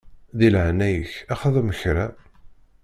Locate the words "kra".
1.79-2.05